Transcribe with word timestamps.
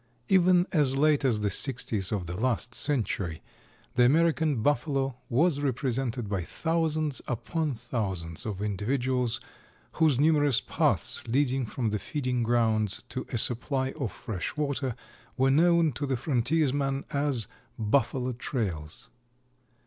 Even 0.29 0.65
as 0.71 0.95
late 0.97 1.23
as 1.23 1.41
the 1.41 1.51
sixties 1.51 2.11
of 2.11 2.25
the 2.25 2.35
last 2.35 2.73
century 2.73 3.43
the 3.93 4.03
American 4.03 4.63
Buffalo 4.63 5.15
was 5.29 5.59
represented 5.59 6.27
by 6.27 6.41
thousands 6.41 7.21
upon 7.27 7.75
thousands 7.75 8.43
of 8.43 8.63
individuals, 8.63 9.39
whose 9.91 10.19
numerous 10.19 10.59
paths 10.59 11.21
leading 11.27 11.67
from 11.67 11.91
the 11.91 11.99
feeding 11.99 12.41
grounds 12.41 13.03
to 13.09 13.27
a 13.31 13.37
supply 13.37 13.91
of 13.91 14.11
fresh 14.11 14.57
water 14.57 14.95
were 15.37 15.51
known 15.51 15.91
to 15.91 16.07
the 16.07 16.17
frontiersman 16.17 17.05
as 17.11 17.45
"Buffalo 17.77 18.31
trails." 18.31 19.07